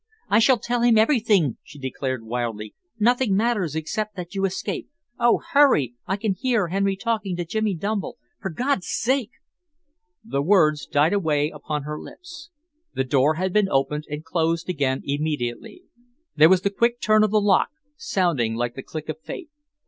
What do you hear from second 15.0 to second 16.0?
immediately.